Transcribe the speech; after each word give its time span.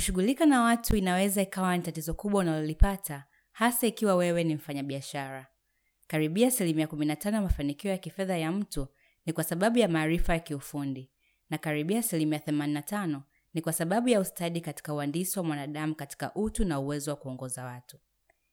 Kushughulika 0.00 0.46
na 0.46 0.60
watu 0.62 0.96
inaweza 0.96 1.42
ikawa 1.42 1.76
ni 1.76 1.82
tatizo 1.82 2.14
kubwa 2.14 2.40
unalolipata 2.40 3.24
hasa 3.52 3.86
ikiwa 3.86 4.14
wewe 4.14 4.44
ni 4.44 4.54
mfanyabiashara. 4.54 5.46
Karibia 6.06 6.48
asilimia 6.48 6.86
15 6.86 7.34
ya 7.34 7.40
mafanikio 7.40 7.90
ya 7.90 7.98
kifedha 7.98 8.36
ya 8.38 8.52
mtu 8.52 8.86
ni 9.26 9.32
kwa 9.32 9.44
sababu 9.44 9.78
ya 9.78 9.88
maarifa 9.88 10.32
ya 10.32 10.38
kiufundi 10.38 11.10
na 11.50 11.58
karibia 11.58 11.98
asilimia 11.98 12.38
85 12.38 13.20
ni 13.54 13.60
kwa 13.60 13.72
sababu 13.72 14.08
ya 14.08 14.20
ustadi 14.20 14.60
katika 14.60 14.94
uhandisi 14.94 15.38
wa 15.38 15.44
mwanadamu 15.44 15.94
katika 15.94 16.34
utu 16.34 16.64
na 16.64 16.80
uwezo 16.80 17.10
wa 17.10 17.16
kuongoza 17.16 17.64
watu. 17.64 17.96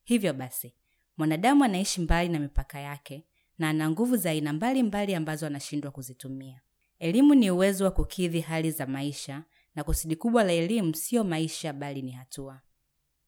Hivyo 0.04 0.34
basi, 0.34 0.74
mwanadamu 1.18 1.64
anaishi 1.64 2.02
mbali 2.02 2.30
na 2.30 2.40
mipaka 2.40 2.80
yake 2.80 3.26
na 3.60 3.70
ana 3.70 3.90
nguvu 3.90 4.18
za 4.18 4.30
aina 4.30 4.54
mbalimbali 4.54 5.16
ambazo 5.16 5.48
anashindwa 5.48 5.92
kuzitumia. 5.92 6.62
Elimu 7.00 7.36
ni 7.36 7.52
uwezo 7.52 7.86
wa 7.86 7.92
kukidhi 7.92 8.40
hali 8.42 8.72
za 8.72 8.86
maisha 8.86 9.44
na 9.78 9.84
kusudi 9.84 10.16
kubwa 10.16 10.44
la 10.44 10.52
elimu 10.54 10.96
siyo 10.96 11.24
maisha 11.24 11.74
bali 11.74 12.02
ni 12.02 12.12
hatua. 12.12 12.62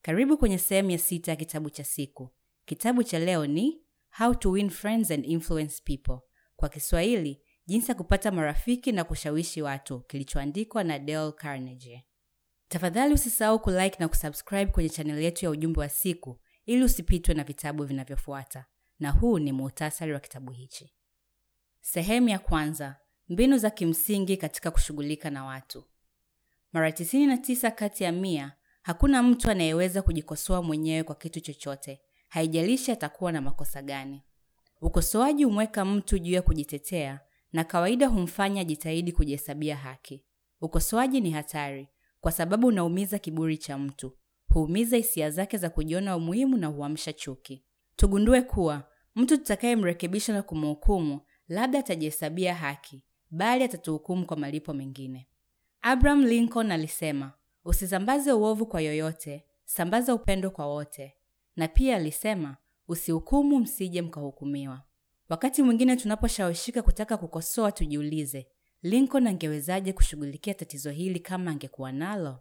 Karibu 0.02 0.38
kwenye 0.38 0.58
sehemu 0.58 0.90
ya 0.92 0.98
sita 0.98 1.32
ya 1.32 1.36
kitabu 1.36 1.70
cha 1.70 1.84
siku. 1.84 2.30
Kitabu 2.66 3.04
cha 3.04 3.20
leo 3.20 3.48
ni 3.48 3.82
How 4.18 4.36
to 4.36 4.52
Win 4.52 4.70
Friends 4.70 5.12
and 5.12 5.26
Influence 5.26 5.82
People. 5.86 6.20
Kwa 6.56 6.70
Kiswahili, 6.70 7.42
jinsi 7.66 7.92
ya 7.92 7.96
kupata 7.96 8.32
marafiki 8.32 8.92
na 8.92 9.04
kushawishi 9.04 9.62
watu, 9.62 10.00
kilichoandikwa 10.00 10.84
na 10.84 11.00
Dale 11.00 11.32
Carnegie. 11.32 12.06
Tafadhali 12.68 13.14
usisahau 13.14 13.60
kulike 13.60 13.96
na 14.00 14.08
kusubscribe 14.08 14.72
kwenye 14.72 14.90
chaneli 14.90 15.24
yetu 15.26 15.46
ya 15.46 15.52
ujumbe 15.52 15.80
wa 15.80 15.90
siku 15.90 16.40
ili 16.66 16.84
usipitwe 16.84 17.34
na 17.36 17.44
vitabu 17.44 17.84
vinavyofuata. 17.84 18.66
Na 19.00 19.12
huu 19.12 19.40
ni 19.40 19.52
muhtasari 19.52 20.14
wa 20.14 20.20
kitabu 20.20 20.52
hichi. 20.52 20.94
Sehemu 21.82 22.30
ya 22.30 22.40
kwanza: 22.40 22.96
mbinu 23.30 23.58
za 23.58 23.70
kimsingi 23.70 24.38
katika 24.38 24.72
kushughulika 24.72 25.30
na 25.30 25.46
watu. 25.46 25.84
Mara 26.74 26.90
99 26.90 27.72
kati 27.72 28.04
ya 28.04 28.12
mia 28.12 28.52
hakuna 28.82 29.24
mtu 29.24 29.52
anayeweza 29.52 30.02
kujikosoa 30.02 30.62
mwenyewe 30.64 31.04
kwa 31.04 31.16
kitu 31.16 31.40
chochote, 31.40 32.02
haijalishi 32.28 32.92
atakuwa 32.92 33.32
na 33.32 33.42
makosa 33.42 33.82
gani. 33.82 34.24
Ukosoaji 34.82 35.44
humweka 35.44 35.86
mtu 35.86 36.20
juu 36.20 36.34
ya 36.34 36.42
kujitetea 36.42 37.20
na 37.54 37.64
kawaida 37.64 38.08
humfanya 38.08 38.64
jitahidi 38.64 39.12
kujihesabia 39.12 39.76
haki. 39.78 40.24
Ukosoaji 40.62 41.22
ni 41.22 41.32
hatari 41.32 41.88
kwa 42.22 42.32
sababu 42.32 42.68
unaumiza 42.68 43.20
kiburi 43.20 43.58
cha 43.58 43.78
mtu, 43.78 44.18
huumiza 44.54 44.98
hisia 44.98 45.32
zake 45.32 45.58
za 45.58 45.70
kujiona 45.70 46.16
umuhimu 46.18 46.58
na 46.58 46.68
huamsha 46.68 47.14
chuki. 47.14 47.64
Tugundue 47.96 48.42
kuwa 48.42 48.84
mtu 49.16 49.38
tutakayemrekebisha 49.38 50.34
na 50.34 50.42
kumhukumu 50.42 51.22
labda 51.48 51.80
atajihesabia 51.80 52.56
haki, 52.56 53.04
bali 53.32 53.64
atatuhukumu 53.64 54.26
kwa 54.26 54.38
malipo 54.38 54.74
mengine. 54.74 55.29
Abraham 55.82 56.26
Lincoln 56.26 56.72
alisema, 56.72 57.32
usisambaze 57.66 58.32
uovu 58.32 58.66
kwa 58.66 58.82
yoyote, 58.82 59.46
sambaza 59.66 60.14
upendo 60.16 60.52
kwa 60.52 60.68
wote. 60.68 61.16
Na 61.56 61.68
pia 61.68 61.96
alisema, 61.96 62.58
usihukumu 62.88 63.60
msije 63.60 64.02
mkahukumiwa. 64.02 64.82
Wakati 65.30 65.64
mwingine 65.64 65.96
tunaposhawishika 65.96 66.82
kutaka 66.82 67.18
kukosoa, 67.18 67.72
tujiulize, 67.72 68.48
Lincoln 68.82 69.28
angewezaje 69.28 69.94
kushughulikia 69.94 70.54
tatizo 70.54 70.92
hili 70.92 71.20
kama 71.20 71.52
angekuwa 71.52 71.92
nalo? 71.92 72.40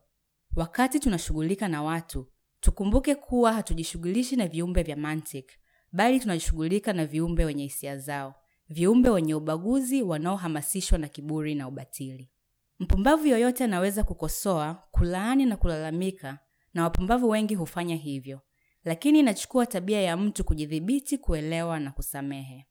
Wakati 0.57 1.01
tunashughulika 1.01 1.69
na 1.69 1.83
watu, 1.83 2.27
tukumbuke 2.61 3.15
kuwa 3.15 3.53
hatujishughulishi 3.53 4.37
na 4.37 4.49
viumbe 4.49 4.83
vya 4.83 4.97
mantiki, 4.97 5.59
bali 5.93 6.21
tunajishughulika 6.21 6.93
na 6.93 7.07
viumbe 7.07 7.45
wenye 7.45 7.63
hisia 7.63 7.97
zao, 7.99 8.35
viumbe 8.69 9.11
wenye 9.11 9.35
ubaguzi 9.35 10.03
wanaohamasishwa 10.03 10.99
na 10.99 11.09
kiburi 11.09 11.55
na 11.55 11.69
ubatili. 11.69 12.31
Mpumbavu 12.79 13.27
yoyote 13.27 13.65
anaweza 13.65 14.05
kukosoa, 14.05 14.83
kulaani 14.91 15.47
na 15.47 15.57
kulalamika, 15.57 16.39
na 16.75 16.83
wapumbavu 16.83 17.29
wengi 17.29 17.55
hufanya 17.55 17.97
hivyo, 17.97 18.41
lakini 18.85 19.19
inachukua 19.19 19.67
tabia 19.67 20.01
ya 20.03 20.17
mtu 20.17 20.45
kujidhibiti, 20.45 21.19
kuelewa 21.19 21.81
na 21.81 21.91
kusamehe. 21.91 22.67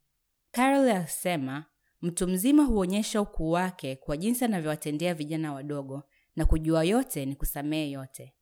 Carol 0.52 0.90
alisema, 0.90 1.66
mtu 2.02 2.28
mzima 2.28 2.64
huonyesha 2.64 3.22
ukuu 3.22 3.52
wake 3.52 3.96
kwa 3.96 4.18
jinsi 4.18 4.46
anavyowatendea 4.46 5.14
vijana 5.14 5.54
wadogo, 5.54 6.04
na 6.36 6.46
kujua 6.46 6.84
yote 6.84 7.26
ni 7.26 7.36
kusamehe 7.36 7.92
yote. 7.92 8.34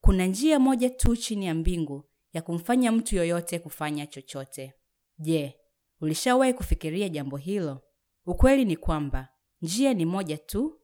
Kuna 0.00 0.26
njia 0.26 0.58
moja 0.58 0.90
tu 0.90 1.16
chini 1.16 1.46
ya 1.46 1.54
mbingu 1.54 2.04
ya 2.32 2.42
kumfanya 2.42 2.92
mtu 2.92 3.16
yoyote 3.16 3.58
kufanya 3.58 4.06
chochote. 4.06 4.74
Je, 5.18 5.56
ulishawahi 6.00 6.54
kufikiria 6.54 7.08
jambo 7.08 7.36
hilo? 7.36 7.82
Ukweli 8.26 8.64
ni 8.64 8.76
kwamba 8.76 9.28
njia 9.62 9.94
ni 9.94 10.06
moja 10.06 10.38
tu, 10.38 10.77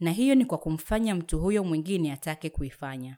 na 0.00 0.10
hiyo 0.10 0.34
ni 0.34 0.44
kwa 0.44 0.58
kumfanya 0.58 1.14
mtu 1.14 1.40
huyo 1.40 1.64
mwingine 1.64 2.12
atake 2.12 2.50
kuifanya. 2.50 3.16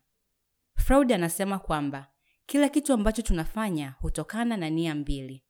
Freud 0.76 1.12
anasema 1.12 1.59
kwamba 1.59 2.06
kila 2.47 2.69
kitu 2.69 2.93
ambacho 2.93 3.22
tunafanya 3.22 3.91
hutokana 3.91 4.56
na 4.56 4.70
nia 4.70 4.94
mbili. 4.94 5.44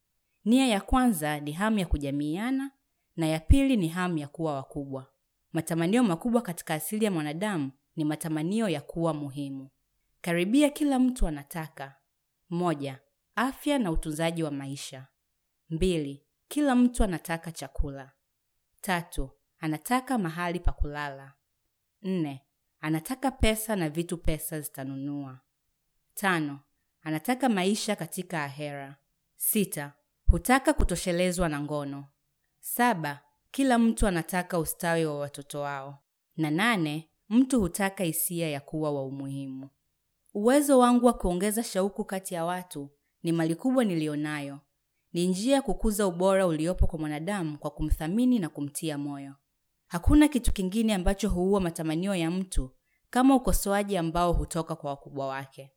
Nia 0.45 0.67
ya 0.67 0.81
kwanza 0.81 1.41
ni 1.41 1.53
hamu 1.53 1.79
ya 1.79 1.87
kujamiiana 1.87 2.71
na 3.17 3.27
ya 3.27 3.41
pili 3.41 3.77
ni 3.77 3.89
hamu 3.89 4.19
ya 4.19 4.29
kuwa 4.29 4.55
wakubwa. 4.55 5.07
Matamanio 5.53 6.03
makubwa 6.03 6.43
katika 6.43 6.75
asili 6.75 7.05
ya 7.05 7.11
mwanadamu 7.11 7.71
ni 7.97 8.05
matamanio 8.05 8.69
ya 8.69 8.81
kuwa 8.81 9.15
muhimu. 9.15 9.69
Karibia 10.21 10.71
kila 10.71 10.99
mtu 10.99 11.27
anataka: 11.27 11.97
moja, 12.51 13.01
afya 13.35 13.79
na 13.79 13.91
utunzaji 13.91 14.43
wa 14.43 14.51
maisha; 14.51 15.07
mbili, 15.71 16.25
kila 16.49 16.75
mtu 16.75 17.05
anataka 17.05 17.53
chakula; 17.53 18.13
tatu, 18.81 19.31
anataka 19.63 20.19
mahali 20.19 20.61
pa 20.61 20.73
kulala; 20.73 21.33
nne, 22.03 22.43
anataka 22.81 23.31
pesa 23.31 23.77
na 23.77 23.89
vitu 23.89 24.19
pesa 24.19 24.61
zitanunua; 24.61 25.41
tano, 26.15 26.61
anataka 27.03 27.49
maisha 27.49 27.97
katika 27.97 28.45
ahera; 28.45 28.97
sita, 29.37 29.93
hutaka 30.31 30.73
kutoshelezwa 30.73 31.49
na 31.49 31.61
ngono; 31.61 32.05
saba, 32.61 33.21
kila 33.51 33.79
mtu 33.79 34.07
anataka 34.07 34.59
ustawi 34.59 35.05
wa 35.07 35.19
watoto 35.19 35.61
wao; 35.61 35.99
na 36.37 36.51
nane, 36.51 37.09
mtu 37.29 37.61
hutaka 37.61 38.05
hisia 38.05 38.49
ya 38.51 38.61
kuwa 38.61 38.93
wa 38.93 39.05
umuhimu. 39.05 39.69
Uwezo 40.35 40.79
wangu 40.79 41.07
wa 41.07 41.13
kuongeza 41.13 41.63
shauku 41.63 42.05
kati 42.05 42.35
ya 42.35 42.45
watu 42.45 42.91
ni 43.23 43.33
mali 43.33 43.55
kubwa 43.55 43.85
niliyonayo. 43.85 44.61
Ni 45.13 45.27
njia 45.27 45.55
ya 45.55 45.63
kukuza 45.63 46.07
ubora 46.07 46.47
uliopo 46.47 46.87
kwa 46.87 46.99
mwanadamu 46.99 47.59
kwa 47.59 47.71
kumthamini 47.71 48.39
na 48.39 48.49
kumtia 48.49 48.99
moyo. 48.99 49.35
Hakuna 49.93 50.29
kitu 50.29 50.53
kingine 50.53 50.95
ambacho 50.95 51.29
huua 51.29 51.61
matamanio 51.61 52.15
ya 52.15 52.31
mtu 52.31 52.71
kama 53.11 53.35
ukosoaji 53.35 53.97
ambao 53.97 54.33
hutoka 54.33 54.77
kwa 54.77 54.91
wakubwa 54.91 55.27
wake. 55.27 55.71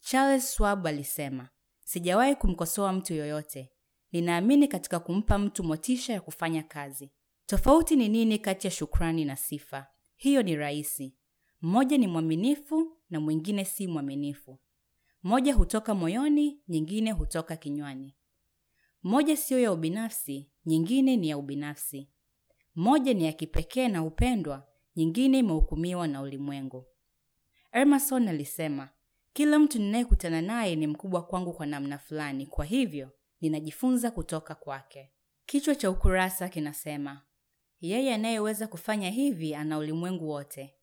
Charles 0.00 0.54
Schwab 0.54 0.86
alisema, 0.86 1.48
sijawahi 1.84 2.34
kumkosoa 2.34 2.92
mtu 2.92 3.14
yoyote. 3.14 3.72
Ninaamini 4.12 4.68
katika 4.68 5.00
kumpa 5.00 5.38
mtu 5.38 5.64
motisha 5.64 6.12
ya 6.12 6.20
kufanya 6.20 6.62
kazi. 6.62 7.10
Tofauti 7.46 7.96
ni 7.96 8.08
nini 8.08 8.38
kati 8.38 8.66
ya 8.66 8.70
shukrani 8.70 9.24
na 9.24 9.36
sifa? 9.36 9.86
Hiyo 10.16 10.42
ni 10.42 10.56
rahisi. 10.56 11.14
Mmoja 11.62 11.98
ni 11.98 12.06
mwaminifu 12.06 12.96
na 13.10 13.20
mwingine 13.20 13.64
si 13.64 13.86
mwaminifu. 13.86 14.58
Moja 15.22 15.54
hutoka 15.54 15.94
moyoni, 15.94 16.60
nyingine 16.68 17.12
hutoka 17.12 17.56
kinywani. 17.56 18.16
Moja 19.02 19.36
siyo 19.36 19.60
ya 19.60 19.72
ubinafsi, 19.72 20.50
nyingine 20.66 21.16
ni 21.16 21.28
ya 21.28 21.38
ubinafsi. 21.38 22.08
Moja 22.76 23.14
ni 23.14 23.24
ya 23.24 23.32
kipekee 23.32 23.88
na 23.88 24.04
upendwa, 24.04 24.66
nyingine 24.96 25.38
imehukumiwa 25.38 26.08
na 26.08 26.22
ulimwengu. 26.22 26.84
Emerson 27.72 28.28
alisema, 28.28 28.88
kila 29.32 29.58
mtu 29.58 29.78
ninayekutana 29.78 30.42
naye 30.42 30.76
ni 30.76 30.86
mkubwa 30.86 31.22
kwangu 31.26 31.52
kwa 31.52 31.66
namna 31.66 31.98
fulani, 31.98 32.46
kwa 32.46 32.64
hivyo 32.64 33.10
ninajifunza 33.40 34.10
kutoka 34.10 34.54
kwake. 34.54 35.10
Kichwa 35.46 35.74
cha 35.74 35.90
ukurasa 35.90 36.48
kinasema, 36.48 37.22
yeye 37.80 38.14
anayeweza 38.14 38.66
kufanya 38.66 39.10
hivi 39.10 39.54
ana 39.54 39.78
ulimwengu 39.78 40.28
wote, 40.28 40.74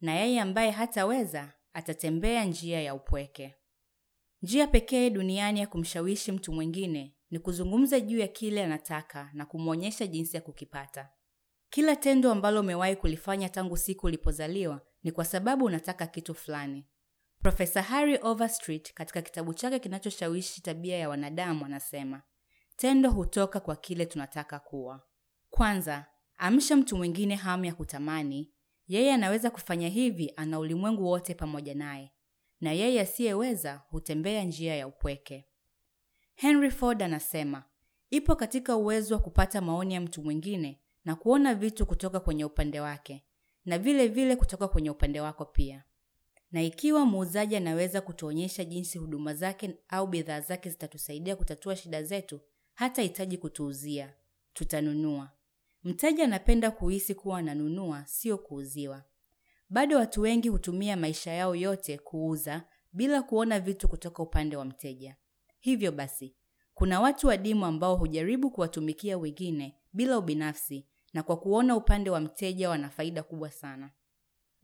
na 0.00 0.14
yeye 0.14 0.40
ambaye 0.40 0.70
hataweza 0.70 1.52
atatembea 1.72 2.44
njia 2.44 2.80
ya 2.82 2.94
upweke. 2.94 3.54
Njia 4.42 4.66
pekee 4.66 5.10
duniani 5.10 5.60
ya 5.60 5.66
kumshawishi 5.66 6.32
mtu 6.32 6.52
mwingine 6.52 7.14
ni 7.30 7.38
kuzungumza 7.38 8.00
juu 8.00 8.18
ya 8.18 8.28
kile 8.28 8.64
anataka 8.64 9.30
na 9.32 9.46
kumwonyesha 9.46 10.06
jinsi 10.06 10.36
ya 10.36 10.42
kukipata. 10.42 11.08
Kila 11.76 11.96
tendo 11.96 12.30
ambalo 12.32 12.60
umewahi 12.60 12.96
kulifanya 12.96 13.48
tangu 13.48 13.76
siku 13.76 14.06
ulipozaliwa 14.06 14.80
ni 15.02 15.12
kwa 15.12 15.24
sababu 15.24 15.64
unataka 15.64 16.06
kitu 16.06 16.34
fulani. 16.34 16.86
Profesa 17.42 17.82
Harry 17.82 18.18
Overstreet 18.22 18.94
katika 18.94 19.22
kitabu 19.22 19.54
chake 19.54 19.78
kinachoshawishi 19.78 20.60
tabia 20.62 20.96
ya 20.96 21.08
wanadamu 21.08 21.64
anasema, 21.64 22.22
tendo 22.76 23.10
hutoka 23.10 23.60
kwa 23.60 23.76
kile 23.76 24.06
tunataka 24.06 24.58
kuwa. 24.58 25.02
Kwanza, 25.50 26.06
amsha 26.36 26.76
mtu 26.76 26.96
mwingine 26.96 27.34
hamu 27.34 27.64
ya 27.64 27.74
kutamani. 27.74 28.52
Yeye 28.88 29.12
anaweza 29.14 29.50
kufanya 29.50 29.88
hivi, 29.88 30.32
ana 30.36 30.58
ulimwengu 30.58 31.04
wote 31.06 31.34
pamoja 31.34 31.74
naye, 31.74 32.12
na 32.60 32.72
yeye 32.72 33.00
asiyeweza 33.00 33.82
hutembea 33.88 34.44
njia 34.44 34.76
ya 34.76 34.86
upweke. 34.88 35.46
Henry 36.34 36.70
Ford 36.70 37.02
anasema, 37.02 37.64
ipo 38.10 38.36
katika 38.36 38.76
uwezo 38.76 39.14
wa 39.14 39.20
kupata 39.20 39.60
maoni 39.60 39.94
ya 39.94 40.00
mtu 40.00 40.22
mwingine 40.22 40.80
na 41.06 41.16
kuona 41.16 41.54
vitu 41.54 41.86
kutoka 41.86 42.20
kwenye 42.20 42.44
upande 42.44 42.80
wake 42.80 43.24
na 43.64 43.78
vile 43.78 44.08
vile 44.08 44.36
kutoka 44.36 44.68
kwenye 44.68 44.90
upande 44.90 45.20
wako 45.20 45.44
pia. 45.44 45.84
na 46.52 46.62
ikiwa 46.62 47.06
muuzaji 47.06 47.56
anaweza 47.56 48.00
kutuonyesha 48.00 48.64
jinsi 48.64 48.98
huduma 48.98 49.34
zake 49.34 49.74
au 49.88 50.06
bidhaa 50.06 50.40
zake 50.40 50.70
zitatusaidia 50.70 51.36
kutatua 51.36 51.76
shida 51.76 52.02
zetu, 52.02 52.40
hata 52.74 53.02
hitaji 53.02 53.38
kutuuzia, 53.38 54.14
tutanunua. 54.54 55.30
Mteja 55.84 56.24
anapenda 56.24 56.70
kuhisi 56.70 57.14
kuwa 57.14 57.38
ananunua, 57.38 58.06
sio 58.06 58.38
kuuziwa. 58.38 59.04
Bado 59.68 59.96
watu 59.96 60.20
wengi 60.20 60.48
hutumia 60.48 60.96
maisha 60.96 61.30
yao 61.30 61.54
yote 61.56 61.98
kuuza 61.98 62.64
bila 62.92 63.22
kuona 63.22 63.60
vitu 63.60 63.88
kutoka 63.88 64.22
upande 64.22 64.56
wa 64.56 64.64
mteja. 64.64 65.16
Hivyo 65.60 65.92
basi, 65.92 66.34
kuna 66.74 67.00
watu 67.00 67.26
wadimu 67.26 67.66
ambao 67.66 67.96
hujaribu 67.96 68.50
kuwatumikia 68.50 69.18
wengine 69.18 69.76
bila 69.92 70.18
ubinafsi 70.18 70.86
na 71.16 71.22
kwa 71.22 71.36
kuona 71.36 71.76
upande 71.76 72.10
wa 72.10 72.20
mteja 72.20 72.70
wana 72.70 72.88
faida 72.90 73.22
kubwa 73.22 73.50
sana. 73.50 73.90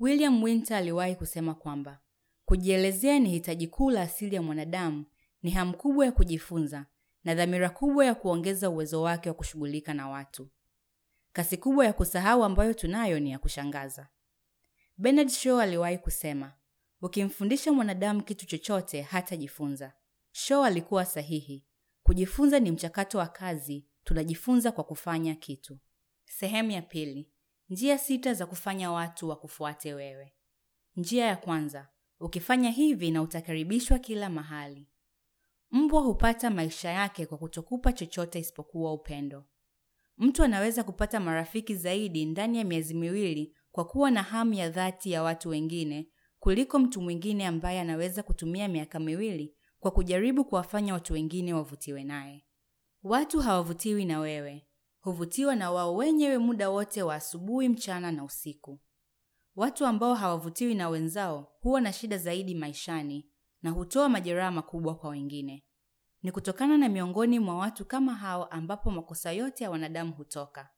William 0.00 0.42
Winter 0.42 0.76
aliwahi 0.76 1.14
kusema 1.16 1.54
kwamba 1.54 2.00
kujielezea 2.44 3.18
ni 3.18 3.30
hitaji 3.30 3.66
kuu 3.68 3.90
la 3.90 4.02
asili 4.02 4.34
ya 4.34 4.42
mwanadamu, 4.42 5.04
ni 5.42 5.50
hamu 5.50 5.76
kubwa 5.76 6.06
ya 6.06 6.12
kujifunza 6.12 6.86
na 7.24 7.34
dhamira 7.34 7.70
kubwa 7.70 8.06
ya 8.06 8.14
kuongeza 8.14 8.70
uwezo 8.70 9.02
wake 9.02 9.28
wa 9.28 9.34
kushughulika 9.34 9.94
na 9.94 10.08
watu. 10.08 10.48
Kasi 11.32 11.56
kubwa 11.56 11.86
ya 11.86 11.92
kusahau 11.92 12.44
ambayo 12.44 12.74
tunayo 12.74 13.20
ni 13.20 13.30
ya 13.30 13.38
kushangaza. 13.38 14.08
Bernard 14.96 15.28
Shaw 15.28 15.60
aliwahi 15.60 15.98
kusema, 15.98 16.52
ukimfundisha 17.02 17.72
mwanadamu 17.72 18.22
kitu 18.22 18.46
chochote 18.46 19.02
hatajifunza. 19.02 19.92
Shaw 20.32 20.64
alikuwa 20.64 21.04
sahihi. 21.04 21.64
Kujifunza 22.02 22.60
ni 22.60 22.70
mchakato 22.70 23.18
wa 23.18 23.26
kazi, 23.26 23.86
tunajifunza 24.04 24.72
kwa 24.72 24.84
kufanya 24.84 25.34
kitu. 25.34 25.78
Sehemu 26.38 26.70
ya 26.70 26.82
pili. 26.82 27.28
Njia 27.68 27.98
sita 27.98 28.34
za 28.34 28.46
kufanya 28.46 28.92
watu 28.92 29.28
wakufuate 29.28 29.94
wewe. 29.94 30.32
Njia 30.96 31.24
ya 31.26 31.36
kwanza, 31.36 31.88
ukifanya 32.20 32.70
hivi 32.70 33.10
na 33.10 33.22
utakaribishwa 33.22 33.98
kila 33.98 34.30
mahali. 34.30 34.88
Mbwa 35.70 36.02
hupata 36.02 36.50
maisha 36.50 36.90
yake 36.90 37.26
kwa 37.26 37.38
kutokupa 37.38 37.92
chochote 37.92 38.38
isipokuwa 38.38 38.92
upendo. 38.92 39.44
Mtu 40.18 40.42
anaweza 40.44 40.84
kupata 40.84 41.20
marafiki 41.20 41.74
zaidi 41.74 42.24
ndani 42.24 42.58
ya 42.58 42.64
miezi 42.64 42.94
miwili 42.94 43.54
kwa 43.72 43.84
kuwa 43.84 44.10
na 44.10 44.22
hamu 44.22 44.54
ya 44.54 44.70
dhati 44.70 45.10
ya 45.10 45.22
watu 45.22 45.48
wengine 45.48 46.08
kuliko 46.38 46.78
mtu 46.78 47.00
mwingine 47.02 47.46
ambaye 47.46 47.80
anaweza 47.80 48.22
kutumia 48.22 48.68
miaka 48.68 48.98
miwili 49.00 49.54
kwa 49.80 49.90
kujaribu 49.90 50.44
kuwafanya 50.44 50.94
watu 50.94 51.12
wengine 51.12 51.54
wavutiwe 51.54 52.04
naye. 52.04 52.44
Watu 53.02 53.40
hawavutiwi 53.40 54.04
na 54.04 54.20
wewe, 54.20 54.66
huvutiwa 55.02 55.56
na 55.56 55.70
wao 55.70 55.94
wenyewe 55.96 56.38
muda 56.38 56.70
wote 56.70 57.02
wa 57.02 57.14
asubuhi, 57.14 57.68
mchana 57.68 58.12
na 58.12 58.24
usiku. 58.24 58.80
Watu 59.56 59.86
ambao 59.86 60.14
hawavutiwi 60.14 60.74
na 60.74 60.88
wenzao 60.88 61.52
huwa 61.60 61.80
na 61.80 61.92
shida 61.92 62.18
zaidi 62.18 62.54
maishani 62.54 63.26
na 63.62 63.70
hutoa 63.70 64.08
majeraha 64.08 64.50
makubwa 64.50 64.94
kwa 64.94 65.10
wengine. 65.10 65.64
Ni 66.22 66.32
kutokana 66.32 66.78
na 66.78 66.88
miongoni 66.88 67.38
mwa 67.38 67.56
watu 67.58 67.84
kama 67.84 68.14
hao 68.14 68.44
ambapo 68.44 68.90
makosa 68.90 69.32
yote 69.32 69.64
ya 69.64 69.70
wanadamu 69.70 70.12
hutoka. 70.12 70.70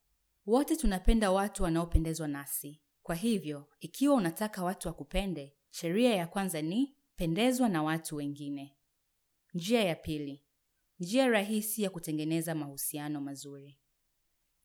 Wote 0.47 0.77
tunapenda 0.77 1.31
watu 1.31 1.63
wanaopendezwa 1.63 2.29
nasi. 2.29 2.81
Kwa 3.03 3.15
hivyo, 3.15 3.69
ikiwa 3.81 4.15
unataka 4.15 4.65
watu 4.65 4.89
wakupende, 4.89 5.57
sheria 5.71 6.15
ya 6.17 6.27
kwanza 6.27 6.63
ni 6.63 6.97
pendezwa 7.17 7.69
na 7.69 7.83
watu 7.83 8.17
wengine. 8.17 8.77
Njia 9.55 9.85
ya 9.85 9.95
pili, 9.95 10.43
njia 11.01 11.29
rahisi 11.29 11.83
ya 11.83 11.91
kutengeneza 11.91 12.55
mahusiano 12.55 13.21
mazuri. 13.21 13.79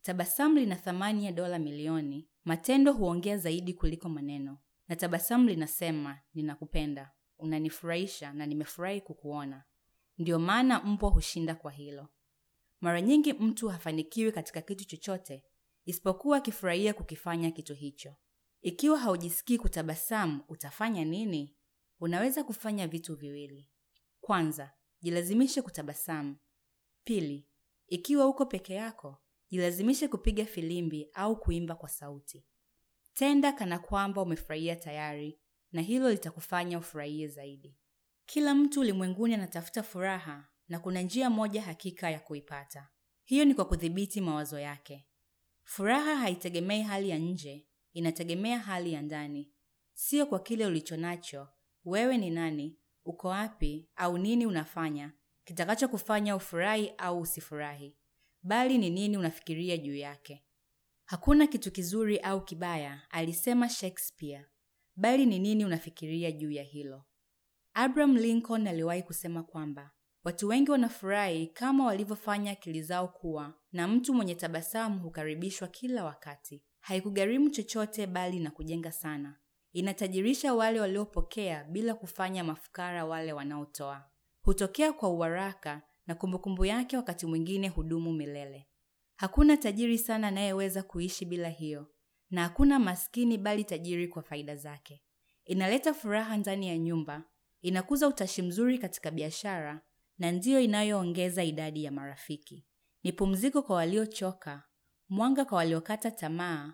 Tabasamu 0.01 0.59
lina 0.59 0.75
thamani 0.75 1.25
ya 1.25 1.31
dola 1.31 1.59
milioni. 1.59 2.27
Matendo 2.45 2.93
huongea 2.93 3.37
zaidi 3.37 3.73
kuliko 3.73 4.09
maneno, 4.09 4.57
na 4.87 4.95
tabasamu 4.95 5.49
linasema 5.49 6.19
ninakupenda, 6.33 7.11
unanifurahisha 7.37 8.33
na 8.33 8.45
nimefurahi 8.45 9.01
kukuona. 9.01 9.63
Ndiyo 10.17 10.39
maana 10.39 10.79
mbwa 10.83 11.09
hushinda 11.09 11.55
kwa 11.55 11.71
hilo. 11.71 12.07
Mara 12.81 13.01
nyingi 13.01 13.33
mtu 13.33 13.67
hafanikiwi 13.69 14.31
katika 14.31 14.61
kitu 14.61 14.85
chochote 14.85 15.43
isipokuwa 15.85 16.37
akifurahia 16.37 16.93
kukifanya 16.93 17.51
kitu 17.51 17.73
hicho. 17.73 18.15
Ikiwa 18.61 18.99
haujisikii 18.99 19.57
kutabasamu, 19.57 20.43
utafanya 20.47 21.05
nini? 21.05 21.55
Unaweza 21.99 22.43
kufanya 22.43 22.87
vitu 22.87 23.15
viwili. 23.15 23.69
Kwanza, 24.21 24.71
jilazimishe 25.01 25.61
kutabasamu. 25.61 26.35
Pili, 27.03 27.47
ikiwa 27.87 28.27
uko 28.27 28.45
peke 28.45 28.73
yako, 28.73 29.17
jilazimishe 29.49 30.07
kupiga 30.07 30.45
filimbi 30.45 31.09
au 31.13 31.39
kuimba 31.39 31.75
kwa 31.75 31.89
sauti. 31.89 32.45
Tenda 33.13 33.51
kana 33.53 33.79
kwamba 33.79 34.21
umefurahia 34.21 34.75
tayari, 34.75 35.39
na 35.71 35.81
hilo 35.81 36.09
litakufanya 36.11 36.77
ufurahie 36.79 37.27
zaidi. 37.27 37.77
Kila 38.25 38.55
mtu 38.55 38.79
ulimwenguni 38.79 39.33
anatafuta 39.33 39.83
furaha 39.83 40.47
na 40.67 40.79
kuna 40.79 41.01
njia 41.01 41.29
moja 41.29 41.61
hakika 41.61 42.09
ya 42.09 42.19
kuipata. 42.19 42.89
Hiyo 43.23 43.45
ni 43.45 43.53
kwa 43.53 43.65
kudhibiti 43.65 44.21
mawazo 44.21 44.59
yake. 44.59 45.05
Furaha 45.63 46.15
haitegemei 46.15 46.81
hali 46.81 47.09
ya 47.09 47.17
nje, 47.17 47.67
inategemea 47.93 48.59
hali 48.59 48.93
ya 48.93 49.01
ndani. 49.01 49.51
Sio 49.93 50.25
kwa 50.25 50.39
kile 50.39 50.65
ulicho 50.65 50.97
nacho, 50.97 51.47
wewe 51.85 52.17
ni 52.17 52.29
nani, 52.29 52.77
uko 53.05 53.27
wapi 53.27 53.89
au 53.95 54.17
nini 54.17 54.45
unafanya, 54.45 55.13
kitakachokufanya 55.43 56.35
ufurahi 56.35 56.91
au 56.97 57.19
usifurahi, 57.21 57.97
bali 58.43 58.77
ni 58.77 58.89
nini 58.89 59.17
unafikiria 59.17 59.77
juu 59.77 59.95
yake. 59.95 60.43
Hakuna 61.05 61.47
kitu 61.47 61.71
kizuri 61.71 62.17
au 62.19 62.45
kibaya, 62.45 63.01
alisema 63.09 63.69
Shakespeare, 63.69 64.45
bali 64.95 65.25
ni 65.25 65.39
nini 65.39 65.65
unafikiria 65.65 66.31
juu 66.31 66.51
ya 66.51 66.63
hilo. 66.63 67.05
Abraham 67.73 68.17
Lincoln 68.17 68.67
aliwahi 68.67 69.03
kusema 69.03 69.43
kwamba 69.43 69.91
watu 70.23 70.47
wengi 70.47 70.71
wanafurahi 70.71 71.47
kama 71.47 71.85
walivyofanya 71.85 72.51
akili 72.51 72.81
zao 72.81 73.07
kuwa, 73.07 73.53
na 73.71 73.87
mtu 73.87 74.13
mwenye 74.13 74.35
tabasamu 74.35 74.99
hukaribishwa 74.99 75.67
kila 75.67 76.03
wakati. 76.05 76.63
Haikugharimu 76.79 77.49
chochote, 77.49 78.07
bali 78.07 78.39
na 78.39 78.51
kujenga 78.51 78.91
sana. 78.91 79.35
Inatajirisha 79.73 80.53
wale 80.53 80.79
waliopokea 80.81 81.63
bila 81.63 81.93
kufanya 81.93 82.43
mafukara 82.43 83.05
wale 83.05 83.33
wanaotoa. 83.33 84.09
Hutokea 84.41 84.93
kwa 84.93 85.09
uharaka 85.09 85.81
na 86.09 86.15
kumbukumbu 86.15 86.65
yake 86.65 86.97
wakati 86.97 87.25
mwingine 87.25 87.67
hudumu 87.67 88.13
milele. 88.13 88.67
Hakuna 89.15 89.57
tajiri 89.57 89.97
sana 89.97 90.27
anayeweza 90.27 90.83
kuishi 90.83 91.25
bila 91.25 91.49
hiyo, 91.49 91.87
na 92.29 92.43
hakuna 92.43 92.79
maskini 92.79 93.37
bali 93.37 93.63
tajiri 93.63 94.07
kwa 94.07 94.23
faida 94.23 94.55
zake. 94.55 95.03
Inaleta 95.45 95.93
furaha 95.93 96.37
ndani 96.37 96.67
ya 96.67 96.77
nyumba, 96.77 97.23
inakuza 97.61 98.07
utashi 98.07 98.41
mzuri 98.41 98.77
katika 98.77 99.11
biashara 99.11 99.81
na 100.17 100.31
ndiyo 100.31 100.59
inayoongeza 100.59 101.43
idadi 101.43 101.83
ya 101.83 101.91
marafiki. 101.91 102.65
Ni 103.03 103.11
pumziko 103.11 103.61
kwa 103.61 103.75
waliochoka, 103.75 104.63
mwanga 105.09 105.45
kwa 105.45 105.57
waliokata 105.57 106.11
tamaa, 106.11 106.73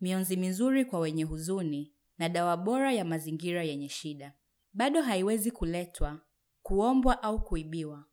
mionzi 0.00 0.36
mizuri 0.36 0.84
kwa 0.84 1.00
wenye 1.00 1.24
huzuni 1.24 1.92
na 2.18 2.28
dawa 2.28 2.56
bora 2.56 2.92
ya 2.92 3.04
mazingira 3.04 3.62
yenye 3.64 3.88
shida. 3.88 4.32
Bado 4.72 5.02
haiwezi 5.02 5.50
kuletwa, 5.50 6.20
kuombwa 6.62 7.22
au 7.22 7.44
kuibiwa, 7.44 8.04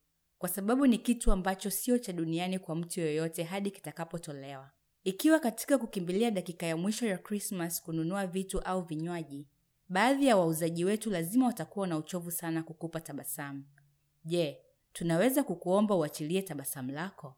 kwa 0.45 0.49
sababu 0.53 0.87
ni 0.87 0.97
kitu 0.97 1.31
ambacho 1.31 1.69
sio 1.69 1.97
cha 1.97 2.13
duniani 2.13 2.59
kwa 2.59 2.75
mtu 2.75 2.99
yoyote 2.99 3.43
hadi 3.43 3.71
kitakapotolewa. 3.71 4.71
Ikiwa 5.03 5.39
katika 5.39 5.77
kukimbilia 5.77 6.31
dakika 6.31 6.65
ya 6.65 6.77
mwisho 6.77 7.07
ya 7.07 7.17
Krismas 7.17 7.81
kununua 7.83 8.27
vitu 8.27 8.59
au 8.59 8.81
vinywaji, 8.81 9.47
baadhi 9.89 10.27
ya 10.27 10.37
wauzaji 10.37 10.85
wetu 10.85 11.09
lazima 11.09 11.45
watakuwa 11.45 11.87
na 11.87 11.97
uchovu 11.97 12.31
sana 12.31 12.63
kukupa 12.63 13.01
tabasamu. 13.01 13.63
Je, 14.25 14.61
tunaweza 14.93 15.43
kukuomba 15.43 15.95
uachilie 15.95 16.41
tabasamu 16.41 16.91
lako? 16.91 17.35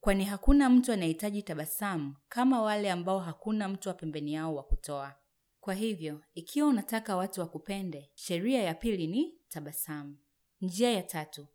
Kwani 0.00 0.24
hakuna 0.24 0.70
mtu 0.70 0.92
anayehitaji 0.92 1.42
tabasamu 1.42 2.14
kama 2.28 2.62
wale 2.62 2.90
ambao 2.90 3.18
hakuna 3.20 3.68
mtu 3.68 3.88
wa 3.88 3.94
pembeni 3.94 4.34
yao 4.34 4.54
wa 4.54 4.62
kutoa. 4.62 5.14
Kwa 5.60 5.74
hivyo, 5.74 6.20
ikiwa 6.34 6.68
unataka 6.68 7.16
watu 7.16 7.40
wakupende, 7.40 8.10
sheria 8.14 8.62
ya 8.62 8.74
pili 8.74 9.06
ni 9.06 9.34
tabasamu. 9.48 10.16
Njia 10.60 10.90
ya 10.92 11.02
tatu, 11.02 11.46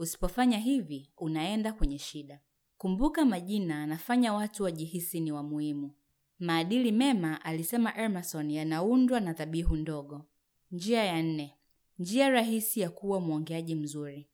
usipofanya 0.00 0.58
hivi, 0.58 1.10
unaenda 1.18 1.72
kwenye 1.72 1.98
shida. 1.98 2.40
Kumbuka 2.78 3.24
majina 3.24 3.82
anafanya 3.82 4.32
watu 4.32 4.62
wajihisi 4.64 5.20
ni 5.20 5.32
wa 5.32 5.42
muhimu. 5.42 5.94
Maadili 6.38 6.92
mema, 6.92 7.44
alisema 7.44 7.96
Emerson, 7.96 8.50
yanaundwa 8.50 9.20
na 9.20 9.32
dhabihu 9.32 9.76
ndogo. 9.76 10.24
Njia 10.70 11.04
ya 11.04 11.22
nne, 11.22 11.54
njia 11.98 12.28
rahisi 12.30 12.80
ya 12.80 12.90
kuwa 12.90 13.20
mwongeaji 13.20 13.74
mzuri. 13.74 14.28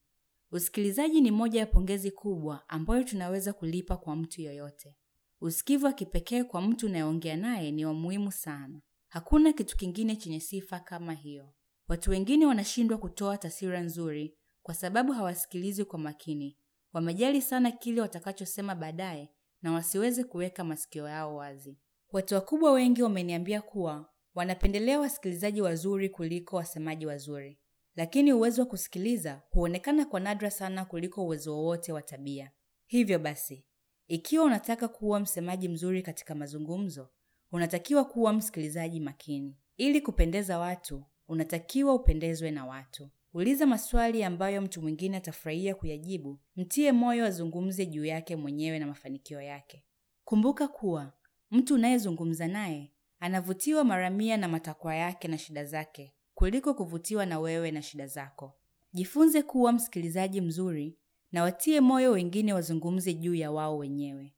Usikilizaji 0.53 1.21
ni 1.21 1.31
moja 1.31 1.61
ya 1.61 1.67
pongezi 1.67 2.11
kubwa 2.11 2.69
ambayo 2.69 3.05
tunaweza 3.05 3.53
kulipa 3.53 3.97
kwa 3.97 4.17
mtu 4.17 4.43
yoyote. 4.43 4.97
Usikivu 5.41 5.87
wa 5.87 5.93
kipekee 5.93 6.43
kwa 6.45 6.61
mtu 6.63 6.87
unayeongea 6.87 7.37
naye 7.37 7.71
ni 7.71 7.85
wa 7.85 7.95
muhimu 7.95 8.33
sana. 8.33 8.81
Hakuna 9.09 9.53
kitu 9.53 9.77
kingine 9.77 10.17
chenye 10.17 10.41
sifa 10.41 10.81
kama 10.81 11.13
hiyo. 11.13 11.53
Watu 11.89 12.11
wengine 12.11 12.47
wanashindwa 12.47 12.99
kutoa 12.99 13.39
taswira 13.39 13.81
nzuri 13.81 14.37
kwa 14.67 14.75
sababu 14.75 15.13
hawasikilizi 15.13 15.85
kwa 15.85 15.99
makini. 15.99 16.57
Wamejali 16.93 17.43
sana 17.43 17.71
kile 17.71 18.01
watakachosema 18.01 18.75
baadaye 18.75 19.31
na 19.63 19.73
wasiweze 19.73 20.25
kuweka 20.25 20.65
masikio 20.65 21.09
yao 21.09 21.37
wazi. 21.37 21.79
Watu 22.13 22.35
wakubwa 22.35 22.73
wengi 22.73 23.03
wameniambia 23.03 23.63
kuwa 23.63 24.09
Wanapendelea 24.35 25.01
wasikilizaji 25.01 25.63
wazuri 25.63 26.09
kuliko 26.09 26.57
wasemaji 26.57 27.07
wazuri, 27.07 27.59
lakini 27.97 28.33
uwezo 28.33 28.63
wa 28.63 28.69
kusikiliza 28.69 29.43
huonekana 29.51 30.05
kwa 30.05 30.21
nadra 30.21 30.51
sana 30.51 30.85
kuliko 30.85 31.25
uwezo 31.25 31.57
wowote 31.57 31.93
wa 31.93 32.03
tabia. 32.03 32.51
Hivyo 32.87 33.19
basi, 33.19 33.65
ikiwa 34.09 34.45
unataka 34.45 34.89
kuwa 34.89 35.21
msemaji 35.21 35.69
mzuri 35.69 36.03
katika 36.03 36.35
mazungumzo, 36.35 37.09
unatakiwa 37.53 38.05
kuwa 38.05 38.33
msikilizaji 38.33 39.01
makini. 39.01 39.59
Ili 39.77 40.01
kupendeza 40.01 40.59
watu, 40.59 41.05
unatakiwa 41.29 41.95
upendezwe 41.95 42.51
na 42.51 42.67
watu. 42.67 43.11
Uliza 43.37 43.67
maswali 43.67 44.25
ambayo 44.25 44.61
mtu 44.63 44.83
mwingine 44.83 45.17
atafurahia 45.17 45.75
kuyajibu. 45.75 46.39
Mtie 46.57 46.93
moyo 46.93 47.27
azungumze 47.27 47.87
juu 47.87 48.05
yake 48.05 48.37
mwenyewe 48.37 48.79
na 48.79 48.87
mafanikio 48.87 49.41
yake. 49.41 49.85
Kumbuka 50.25 50.69
kuwa 50.69 51.13
mtu 51.51 51.75
unayezungumza 51.75 52.49
naye 52.49 52.93
anavutiwa 53.21 53.85
mara 53.85 54.11
mia 54.11 54.37
na 54.37 54.49
matakwa 54.49 54.95
yake 54.95 55.29
na 55.29 55.39
shida 55.39 55.65
zake 55.65 56.15
kuliko 56.35 56.75
kuvutiwa 56.75 57.27
na 57.27 57.41
wewe 57.41 57.71
na 57.71 57.83
shida 57.83 58.07
zako. 58.07 58.55
Jifunze 58.93 59.43
kuwa 59.43 59.73
msikilizaji 59.73 60.41
mzuri 60.41 60.99
na 61.33 61.43
watie 61.43 61.81
moyo 61.81 62.11
wengine 62.13 62.53
wazungumze 62.53 63.15
juu 63.15 63.35
ya 63.35 63.51
wao 63.53 63.79
wenyewe. 63.79 64.35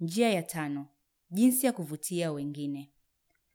Njia 0.00 0.30
ya 0.30 0.42
tano: 0.42 0.88
jinsi 1.30 1.66
ya 1.66 1.72
kuvutia 1.72 2.32
wengine. 2.32 2.92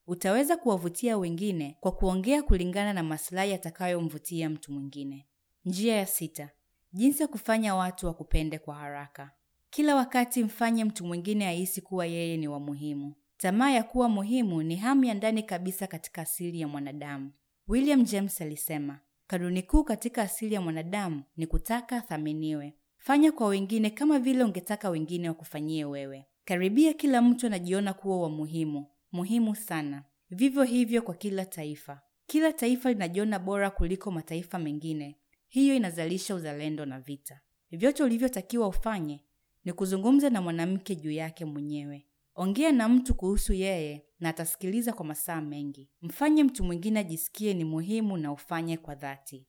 Utaweza 0.07 0.57
kuwavutia 0.57 1.17
wengine 1.17 1.77
kwa 1.79 1.91
kuongea 1.91 2.43
kulingana 2.43 2.93
na 2.93 3.03
maslahi 3.03 3.51
yatakayomvutia 3.51 4.49
mtu 4.49 4.71
mwingine. 4.73 5.27
Njia 5.65 5.95
ya 5.95 6.05
sita: 6.05 6.49
jinsi 6.93 7.21
ya 7.21 7.27
kufanya 7.27 7.75
watu 7.75 8.05
wakupende 8.05 8.59
kwa 8.59 8.75
haraka. 8.75 9.31
Kila 9.69 9.95
wakati 9.95 10.43
mfanye 10.43 10.85
mtu 10.85 11.05
mwingine 11.05 11.47
ahisi 11.47 11.81
kuwa 11.81 12.05
yeye 12.05 12.37
ni 12.37 12.47
wa 12.47 12.59
muhimu. 12.59 13.15
Tamaa 13.37 13.69
ya 13.71 13.83
kuwa 13.83 14.09
muhimu 14.09 14.63
ni 14.63 14.75
hamu 14.75 15.05
ya 15.05 15.13
ndani 15.13 15.43
kabisa 15.43 15.87
katika 15.87 16.21
asili 16.21 16.59
ya 16.61 16.67
mwanadamu. 16.67 17.31
William 17.67 18.03
James 18.03 18.41
alisema, 18.41 18.99
kanuni 19.27 19.63
kuu 19.63 19.83
katika 19.83 20.21
asili 20.21 20.53
ya 20.55 20.61
mwanadamu 20.61 21.23
ni 21.37 21.47
kutaka 21.47 21.97
athaminiwe. 21.97 22.73
Fanya 22.97 23.31
kwa 23.31 23.47
wengine 23.47 23.89
kama 23.89 24.19
vile 24.19 24.43
ungetaka 24.43 24.89
wengine 24.89 25.29
wakufanyie 25.29 25.85
wewe. 25.85 26.25
Karibia 26.45 26.93
kila 26.93 27.21
mtu 27.21 27.47
anajiona 27.47 27.93
kuwa 27.93 28.21
wa 28.21 28.29
muhimu, 28.29 28.85
muhimu 29.15 29.55
sana. 29.55 30.03
Vivyo 30.29 30.63
hivyo 30.63 31.01
kwa 31.01 31.13
kila 31.15 31.45
taifa. 31.45 32.01
Kila 32.27 32.53
taifa 32.53 32.91
linajiona 32.91 33.39
bora 33.39 33.69
kuliko 33.69 34.11
mataifa 34.11 34.59
mengine. 34.59 35.17
Hiyo 35.47 35.75
inazalisha 35.75 36.35
uzalendo 36.35 36.85
na 36.85 36.99
vita. 36.99 37.39
Vyote 37.71 38.03
ulivyotakiwa 38.03 38.67
ufanye 38.67 39.21
ni 39.65 39.73
kuzungumza 39.73 40.29
na 40.29 40.41
mwanamke 40.41 40.95
juu 40.95 41.11
yake 41.11 41.45
mwenyewe. 41.45 42.05
Ongea 42.35 42.71
na 42.71 42.89
mtu 42.89 43.15
kuhusu 43.15 43.53
yeye 43.53 44.05
na 44.19 44.29
atasikiliza 44.29 44.93
kwa 44.93 45.05
masaa 45.05 45.41
mengi. 45.41 45.89
Mfanye 46.01 46.43
mtu 46.43 46.63
mwingine 46.63 46.99
ajisikie 46.99 47.53
ni 47.53 47.63
muhimu 47.63 48.17
na 48.17 48.31
ufanye 48.31 48.77
kwa 48.77 48.95
dhati. 48.95 49.47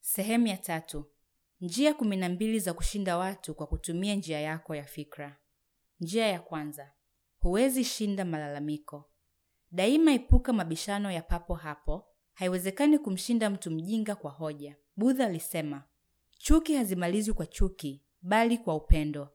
Sehemu 0.00 0.46
ya 0.46 0.56
tatu: 0.56 1.04
njia 1.60 1.94
kumi 1.94 2.16
na 2.16 2.28
mbili 2.28 2.58
za 2.58 2.72
kushinda 2.74 3.16
watu 3.18 3.54
kwa 3.54 3.66
kutumia 3.66 4.14
njia 4.14 4.40
yako 4.40 4.74
ya 4.74 4.84
fikra. 4.84 5.36
Njia 6.00 6.26
ya 6.26 6.40
kwanza: 6.40 6.92
huwezi 7.40 7.84
shinda 7.84 8.24
malalamiko. 8.24 9.10
Daima 9.72 10.12
epuka 10.12 10.52
mabishano 10.52 11.10
ya 11.10 11.22
papo 11.22 11.54
hapo. 11.54 12.06
Haiwezekani 12.34 12.98
kumshinda 12.98 13.50
mtu 13.50 13.70
mjinga 13.70 14.14
kwa 14.14 14.30
hoja. 14.30 14.76
Budha 14.96 15.26
alisema, 15.26 15.82
chuki 16.38 16.74
hazimalizwi 16.74 17.34
kwa 17.34 17.46
chuki, 17.46 18.02
bali 18.22 18.58
kwa 18.58 18.74
upendo. 18.74 19.28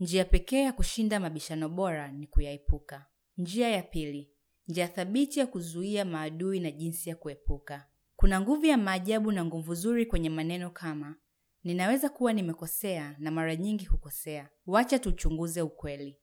Njia 0.00 0.24
pekee 0.24 0.62
ya 0.62 0.72
kushinda 0.72 1.20
mabishano 1.20 1.68
bora 1.68 2.12
ni 2.12 2.26
kuyaepuka. 2.26 3.06
Njia 3.38 3.68
ya 3.68 3.82
pili: 3.82 4.30
njia 4.68 4.88
thabiti 4.88 5.40
ya 5.40 5.46
kuzuia 5.46 6.04
maadui 6.04 6.60
na 6.60 6.70
jinsi 6.70 7.08
ya 7.10 7.16
kuepuka. 7.16 7.86
Kuna 8.16 8.40
nguvu 8.40 8.66
ya 8.66 8.76
maajabu 8.78 9.32
na 9.32 9.44
nguvu 9.44 9.74
zuri 9.74 10.06
kwenye 10.06 10.30
maneno 10.30 10.70
kama 10.70 11.16
ninaweza 11.64 12.08
kuwa 12.08 12.32
nimekosea 12.32 13.16
na 13.18 13.30
mara 13.30 13.56
nyingi 13.56 13.84
hukosea. 13.84 14.48
Wacha 14.66 14.98
tuchunguze 14.98 15.62
ukweli. 15.62 16.19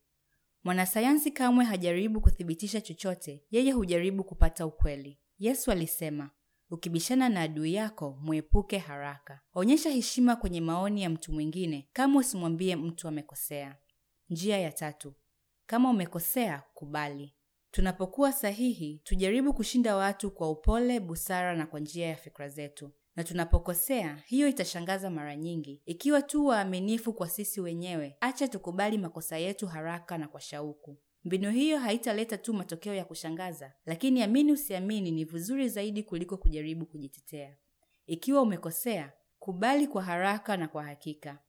Mwanasayansi 0.67 1.31
kamwe 1.31 1.65
hajaribu 1.65 2.21
kuthibitisha 2.21 2.81
chochote, 2.81 3.43
yeye 3.51 3.71
hujaribu 3.71 4.23
kupata 4.23 4.65
ukweli. 4.65 5.19
Yesu 5.39 5.71
alisema, 5.71 6.29
ukibishana 6.69 7.29
na 7.29 7.41
adui 7.41 7.73
yako 7.73 8.17
mwepuke 8.21 8.77
haraka. 8.77 9.41
Onyesha 9.53 9.89
heshima 9.89 10.35
kwenye 10.35 10.61
maoni 10.61 11.03
ya 11.03 11.09
mtu 11.09 11.33
mwingine, 11.33 11.89
kama 11.93 12.19
usimwambie 12.19 12.75
mtu 12.75 13.07
amekosea. 13.07 13.77
Njia 14.29 14.57
ya 14.57 14.71
tatu: 14.71 15.13
kama 15.65 15.89
umekosea, 15.89 16.63
kubali. 16.73 17.35
Tunapokuwa 17.71 18.33
sahihi, 18.33 19.01
tujaribu 19.03 19.53
kushinda 19.53 19.95
watu 19.95 20.31
kwa 20.31 20.49
upole, 20.51 20.99
busara 20.99 21.55
na 21.55 21.65
kwa 21.67 21.79
njia 21.79 22.07
ya 22.07 22.15
fikra 22.15 22.49
zetu, 22.49 22.91
na 23.17 23.23
tunapokosea, 23.23 24.21
hiyo 24.25 24.47
itashangaza 24.47 25.09
mara 25.09 25.35
nyingi. 25.35 25.81
Ikiwa 25.85 26.21
tu 26.21 26.45
waaminifu 26.45 27.13
kwa 27.13 27.29
sisi 27.29 27.61
wenyewe, 27.61 28.17
acha 28.21 28.47
tukubali 28.47 28.97
makosa 28.97 29.37
yetu 29.37 29.67
haraka 29.67 30.17
na 30.17 30.27
kwa 30.27 30.41
shauku. 30.41 30.97
Mbinu 31.23 31.51
hiyo 31.51 31.79
haitaleta 31.79 32.37
tu 32.37 32.53
matokeo 32.53 32.93
ya 32.93 33.05
kushangaza, 33.05 33.73
lakini 33.85 34.23
amini 34.23 34.51
usiamini, 34.51 35.11
ni 35.11 35.25
vizuri 35.25 35.69
zaidi 35.69 36.03
kuliko 36.03 36.37
kujaribu 36.37 36.85
kujitetea. 36.85 37.57
Ikiwa 38.07 38.41
umekosea, 38.41 39.13
kubali 39.39 39.87
kwa 39.87 40.03
haraka 40.03 40.57
na 40.57 40.67
kwa 40.67 40.83
hakika. 40.83 41.39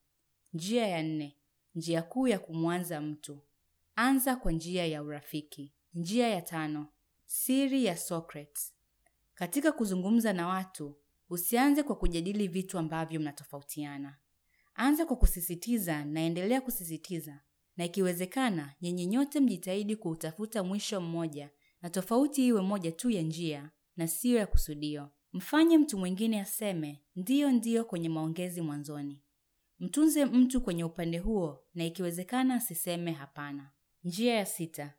Njia 0.53 0.87
ya 0.87 1.03
nne: 1.03 1.37
njia 1.75 2.03
kuu 2.03 2.29
ya 2.29 2.39
kumwanza 2.39 3.01
mtu. 3.01 3.39
Anza 3.97 4.37
kwa 4.37 4.53
njia 4.53 4.87
ya 4.87 5.03
urafiki. 5.03 5.73
Njia 5.95 6.29
ya 6.29 6.43
tano: 6.43 6.87
siri 7.27 7.85
ya 7.85 7.97
Socrates. 7.97 8.75
Katika 9.35 9.73
kuzungumza 9.73 10.33
na 10.33 10.47
watu, 10.49 10.97
usianze 11.31 11.83
kwa 11.83 11.97
kujadili 11.97 12.49
vitu 12.49 12.79
ambavyo 12.79 13.21
mnatofautiana. 13.21 14.17
Anza 14.75 15.07
kwa 15.07 15.17
kusisitiza 15.17 16.05
na 16.05 16.21
endelea 16.21 16.61
kusisitiza 16.61 17.41
na 17.77 17.85
ikiwezekana, 17.85 18.75
nyinyi 18.83 19.07
nyote 19.07 19.41
mjitahidi 19.41 19.97
kuutafuta 19.97 20.63
mwisho 20.65 21.01
mmoja, 21.01 21.51
na 21.83 21.91
tofauti 21.91 22.47
iwe 22.47 22.61
moja 22.63 22.93
tu 22.93 23.11
ya 23.11 23.23
njia 23.23 23.71
na 23.97 24.09
siyo 24.09 24.39
ya 24.39 24.47
kusudio. 24.47 25.11
Mfanye 25.33 25.79
mtu 25.79 25.99
mwingine 25.99 26.41
aseme 26.41 27.03
ndiyo 27.17 27.53
ndiyo 27.53 27.85
kwenye 27.85 28.09
maongezi 28.09 28.61
mwanzoni. 28.61 29.23
Mtunze 29.79 30.25
mtu 30.25 30.61
kwenye 30.61 30.85
upande 30.85 31.19
huo, 31.19 31.65
na 31.75 31.85
ikiwezekana 31.85 32.55
asiseme 32.55 33.13
hapana. 33.13 33.71
Njia 34.05 34.35
ya 34.35 34.47
sita: 34.47 34.95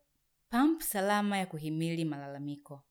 pump 0.50 0.81
salama 0.81 1.38
ya 1.38 1.45
kuhimili 1.45 2.05
malalamiko. 2.05 2.83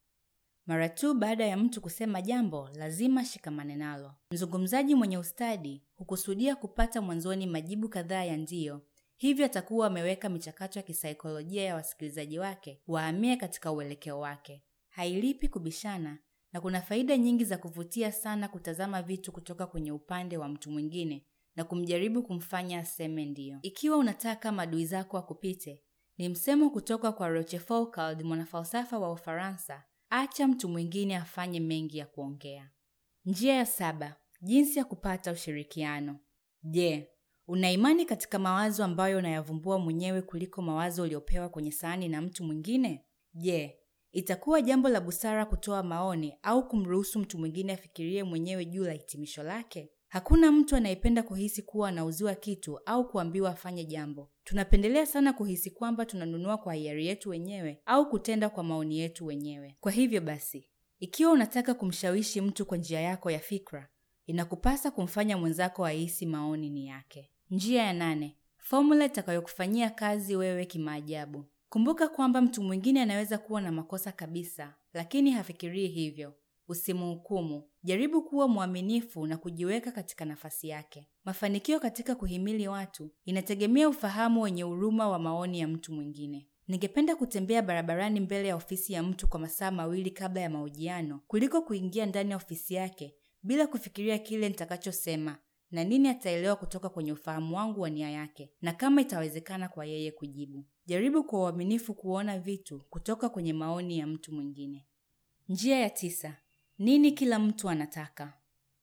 Mara 0.69 0.89
tu 0.89 1.15
baada 1.15 1.47
ya 1.47 1.57
mtu 1.57 1.81
kusema 1.81 2.23
jambo, 2.23 2.69
lazima 2.75 3.25
shikamane 3.25 3.77
nalo. 3.77 4.15
Mzungumzaji 4.31 4.95
mwenye 4.95 5.19
ustadi 5.19 5.83
hukusudia 5.97 6.57
kupata 6.57 7.01
mwanzoni 7.01 7.47
majibu 7.47 7.89
kadhaa 7.89 8.25
ya 8.25 8.37
ndiyo 8.37 8.81
hivyo 9.17 9.47
atakuwa 9.47 9.87
ameweka 9.87 10.29
michakato 10.29 10.79
ya 10.79 10.83
kisaikolojia 10.83 11.63
ya 11.65 11.75
wasikilizaji 11.75 12.39
wake 12.39 12.83
wahamie 12.87 13.37
katika 13.37 13.73
uelekeo 13.73 14.21
wake. 14.21 14.63
Hailipi 14.89 15.49
kubishana 15.49 16.19
na 16.53 16.61
kuna 16.61 16.81
faida 16.83 17.17
nyingi 17.17 17.45
za 17.45 17.59
kuvutia 17.59 18.13
sana 18.13 18.49
kutazama 18.49 19.03
vitu 19.03 19.33
kutoka 19.33 19.67
kwenye 19.67 19.93
upande 19.93 20.37
wa 20.37 20.49
mtu 20.49 20.71
mwingine 20.71 21.27
na 21.57 21.65
kumjaribu 21.65 22.23
kumfanya 22.23 22.79
aseme 22.79 23.25
ndiyo. 23.25 23.59
Ikiwa 23.63 23.97
unataka 23.97 24.53
maadui 24.53 24.87
zako 24.87 25.17
wakupite, 25.17 25.83
ni 26.19 26.29
msemo 26.29 26.71
kutoka 26.71 27.13
kwa 27.13 27.29
Rochefoucauld, 27.29 28.23
mwanafalsafa 28.23 28.99
wa 28.99 29.13
Ufaransa, 29.13 29.85
acha 30.11 30.49
mtu 30.49 30.69
mwingine 30.69 31.17
afanye 31.17 31.61
mengi 31.61 31.99
ya 31.99 32.07
kuongea. 32.07 32.71
Njia 33.25 33.55
ya 33.55 33.67
saba: 33.67 34.17
jinsi 34.41 34.79
ya 34.79 34.85
kupata 34.85 35.33
ushirikiano. 35.33 36.19
Je, 36.63 37.11
Una 37.51 37.71
imani 37.71 38.05
katika 38.07 38.39
mawazo 38.39 38.85
ambayo 38.85 39.19
unayavumbua 39.19 39.79
mwenyewe 39.79 40.23
kuliko 40.23 40.63
mawazo 40.63 41.03
uliopewa 41.03 41.49
kwenye 41.49 41.73
sahani 41.73 42.09
na 42.09 42.23
mtu 42.23 42.45
mwingine? 42.45 43.05
Je, 43.35 43.79
itakuwa 44.13 44.63
jambo 44.63 44.89
la 44.89 45.01
busara 45.01 45.47
kutoa 45.47 45.83
maoni 45.83 46.35
au 46.43 46.69
kumruhusu 46.69 47.19
mtu 47.19 47.39
mwingine 47.39 47.73
afikirie 47.73 48.25
mwenyewe 48.25 48.65
juu 48.65 48.85
la 48.85 48.93
hitimisho 48.93 49.43
lake? 49.43 49.91
Hakuna 50.09 50.53
mtu 50.53 50.77
anayependa 50.77 51.23
kuhisi 51.23 51.63
kuwa 51.63 51.89
anauziwa 51.89 52.35
kitu 52.35 52.79
au 52.87 53.09
kuambiwa 53.09 53.51
afanye 53.51 53.85
jambo. 53.85 54.31
Tunapendelea 54.45 55.07
sana 55.07 55.33
kuhisi 55.33 55.71
kwamba 55.71 56.07
tunanunua 56.07 56.59
kwa 56.59 56.75
hiari 56.75 57.07
yetu 57.07 57.31
wenyewe 57.31 57.83
au 57.87 58.09
kutenda 58.09 58.49
kwa 58.49 58.65
maoni 58.65 58.99
yetu 58.99 59.27
wenyewe. 59.27 59.77
Kwa 59.81 59.93
hivyo 59.93 60.21
basi, 60.21 60.69
ikiwa 60.99 61.33
unataka 61.33 61.75
kumshawishi 61.75 62.41
mtu 62.41 62.67
kwa 62.67 62.77
njia 62.79 63.01
yako 63.01 63.31
ya 63.31 63.39
fikra, 63.39 63.89
inakupasa 64.27 64.91
kumfanya 64.91 65.37
mwenzako 65.37 65.87
ahisi 65.87 66.27
maoni 66.27 66.71
ni 66.71 66.87
yake. 66.87 67.31
Njia 67.51 67.83
ya 67.83 67.93
nane: 67.93 68.37
fomula 68.59 69.05
itakayokufanyia 69.05 69.91
kazi 69.91 70.37
wewe 70.37 70.67
kimaajabu. 70.67 71.45
Kumbuka 71.69 72.09
kwamba 72.09 72.41
mtu 72.41 72.63
mwingine 72.63 73.03
anaweza 73.03 73.39
kuwa 73.39 73.61
na 73.61 73.73
makosa 73.73 74.13
kabisa, 74.13 74.75
lakini 74.95 75.31
hafikirii 75.31 75.89
hivyo. 75.89 76.35
Usimhukumu. 76.69 77.63
Jaribu 77.83 78.23
kuwa 78.23 78.49
mwaminifu 78.49 79.27
na 79.27 79.37
kujiweka 79.37 79.93
katika 79.93 80.25
nafasi 80.25 80.69
yake. 80.69 81.09
Mafanikio 81.25 81.81
katika 81.81 82.15
kuhimili 82.15 82.69
watu 82.69 83.11
inategemea 83.25 83.89
ufahamu 83.89 84.43
wenye 84.43 84.63
huruma 84.63 85.09
wa 85.09 85.19
maoni 85.19 85.61
ya 85.61 85.69
mtu 85.69 85.93
mwingine. 85.93 86.49
Ningependa 86.69 87.17
kutembea 87.17 87.63
barabarani 87.63 88.21
mbele 88.21 88.49
ya 88.49 88.57
ofisi 88.57 88.93
ya 88.93 89.03
mtu 89.03 89.29
kwa 89.29 89.41
masaa 89.41 89.71
mawili 89.71 90.11
kabla 90.11 90.41
ya 90.41 90.51
mahojiano 90.51 91.21
kuliko 91.27 91.63
kuingia 91.63 92.07
ndani 92.07 92.31
ya 92.31 92.37
ofisi 92.37 92.75
yake 92.75 93.15
bila 93.43 93.67
kufikiria 93.67 94.19
kile 94.19 94.49
nitakachosema 94.49 95.39
na 95.71 95.85
nini 95.85 96.09
ataelewa 96.09 96.57
kutoka 96.57 96.89
kwenye 96.89 97.13
ufahamu 97.13 97.57
wangu 97.57 97.81
wa 97.81 97.91
nia 97.91 98.11
yake 98.11 98.51
na 98.63 98.73
kama 98.73 99.01
itawezekana 99.01 99.69
kwa 99.69 99.87
yeye 99.87 100.11
kujibu. 100.13 100.65
Jaribu 100.87 101.25
kwa 101.25 101.41
uaminifu 101.41 101.95
kuona 101.95 102.39
vitu 102.39 102.81
kutoka 102.91 103.29
kwenye 103.29 103.53
maoni 103.53 103.99
ya 103.99 104.07
mtu 104.07 104.33
mwingine. 104.33 104.87
Njia 105.49 105.79
ya 105.79 105.91
tisa. 105.91 106.37
Nini 106.79 107.13
kila 107.13 107.39
mtu 107.39 107.69
anataka? 107.71 108.33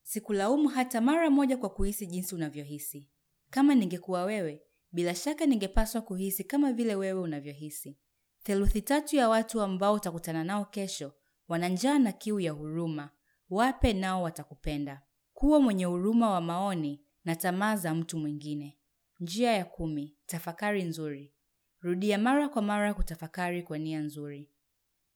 Sikulaumu 0.03 0.67
hata 0.69 1.01
mara 1.01 1.29
moja 1.29 1.57
kwa 1.57 1.69
kuhisi 1.69 2.07
jinsi 2.07 2.35
unavyohisi. 2.35 3.09
Kama 3.49 3.75
ningekuwa 3.75 4.23
wewe, 4.23 4.61
bila 4.91 5.15
shaka 5.15 5.45
ningepaswa 5.45 6.01
kuhisi 6.01 6.43
kama 6.43 6.73
vile 6.73 6.95
wewe 6.95 7.19
unavyohisi. 7.21 7.97
Theluthi 8.43 8.81
tatu 8.81 9.15
ya 9.15 9.29
watu 9.29 9.61
ambao 9.61 9.93
utakutana 9.93 10.43
nao 10.43 10.65
kesho 10.65 11.13
wana 11.47 11.69
njaa 11.69 11.99
na 11.99 12.11
kiu 12.11 12.39
ya 12.39 12.51
huruma. 12.51 13.09
Wape 13.49 13.93
nao 13.93 14.21
watakupenda. 14.23 15.01
Kuwa 15.33 15.59
mwenye 15.59 15.85
huruma 15.85 16.29
wa 16.29 16.41
maoni 16.41 17.01
na 17.25 17.35
tamaa 17.35 17.75
za 17.75 17.93
mtu 17.95 18.17
mwingine. 18.19 18.77
Njia 19.19 19.51
ya 19.53 19.65
kumi. 19.65 20.17
Tafakari 20.25 20.83
nzuri. 20.83 21.33
Rudia 21.81 22.17
mara 22.17 22.49
kwa 22.49 22.61
mara 22.61 22.93
kutafakari 22.93 23.63
kwa 23.63 23.77
nia 23.77 23.99
nzuri. 23.99 24.49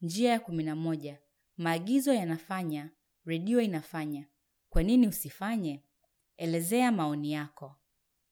Njia 0.02 0.32
ya 0.32 0.40
kumi 0.40 0.64
na 0.64 0.76
moja. 0.76 1.20
Maagizo 1.60 2.14
yanafanya, 2.14 2.90
redio 3.26 3.62
inafanya. 3.62 4.28
Kwa 4.70 4.84
nini 4.84 5.08
usifanye? 5.08 5.84
Elezea 6.38 6.92
maoni 6.92 7.32
yako. 7.32 7.76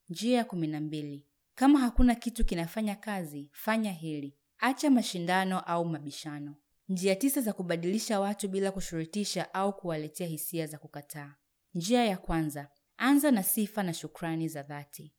Njia 0.09 0.37
ya 0.37 0.45
kumi. 0.45 1.25
Kama 1.55 1.79
hakuna 1.79 2.15
kitu 2.15 2.45
kinafanya 2.45 2.95
kazi, 2.95 3.49
fanya 3.53 3.91
hili. 3.91 4.37
Acha 4.57 4.89
mashindano 4.89 5.59
au 5.59 5.85
mabishano. 5.85 6.55
Njia 6.89 7.15
tisa 7.15 7.41
za 7.41 7.53
kubadilisha 7.53 8.19
watu 8.19 8.47
bila 8.47 8.71
kushurutisha 8.71 9.53
au 9.53 9.77
kuwaletea 9.77 10.27
hisia 10.27 10.67
za 10.67 10.77
kukataa. 10.77 11.35
Njia 11.73 12.05
ya 12.05 12.17
kwanza, 12.17 12.69
anza 12.97 13.31
na 13.31 13.43
sifa 13.43 13.83
na 13.83 13.93
shukrani 13.93 14.47
za 14.47 14.63
dhati. 14.63 15.13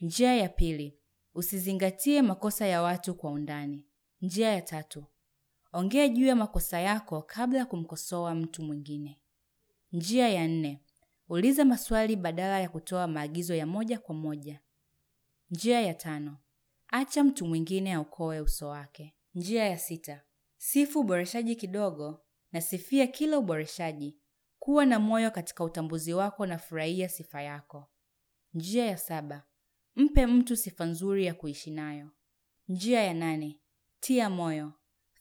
Njia 0.00 0.34
ya 0.36 0.48
pili, 0.48 0.98
usizingatie 1.34 2.22
makosa 2.22 2.66
ya 2.66 2.82
watu 2.82 3.14
kwa 3.14 3.30
undani. 3.30 3.86
Njia 4.20 4.52
ya 4.52 4.62
tatu, 4.62 5.06
ongea 5.74 6.08
juu 6.08 6.26
ya 6.26 6.36
makosa 6.36 6.80
yako 6.80 7.22
kabla 7.22 7.58
ya 7.58 7.66
kumkosoa 7.66 8.34
mtu 8.34 8.62
mwingine. 8.62 9.20
Njia 9.92 10.28
ya 10.28 10.48
nne, 10.48 10.80
uliza 11.28 11.64
maswali 11.64 12.16
badala 12.16 12.60
ya 12.60 12.68
kutoa 12.68 13.06
maagizo 13.06 13.54
ya 13.54 13.66
moja 13.66 13.98
kwa 13.98 14.14
moja. 14.14 14.60
Njia 15.50 15.80
ya 15.80 15.94
tano, 15.94 16.38
acha 16.88 17.24
mtu 17.24 17.46
mwingine 17.46 17.94
aokoe 17.94 18.40
uso 18.40 18.68
wake. 18.68 19.14
Njia 19.34 19.64
ya 19.64 19.78
sita, 19.78 20.22
sifu 20.56 21.00
uboreshaji 21.00 21.56
kidogo 21.56 22.20
na 22.52 22.60
sifia 22.60 23.06
kila 23.06 23.38
uboreshaji. 23.38 24.16
Kuwa 24.58 24.86
na 24.86 24.98
moyo 24.98 25.30
katika 25.30 25.64
utambuzi 25.64 26.12
wako 26.14 26.46
na 26.46 26.58
furahia 26.58 27.08
sifa 27.08 27.42
yako. 27.42 27.86
Njia 28.54 28.86
ya 28.86 28.96
saba, 28.96 29.42
mpe 29.96 30.26
mtu 30.26 30.56
sifa 30.56 30.84
nzuri 30.84 31.26
ya 31.26 31.34
kuishi 31.34 31.70
nayo. 31.70 32.10
Njia 32.68 33.02
ya 33.02 33.14
nane, 33.14 33.60
tia 34.00 34.30
moyo. 34.30 34.72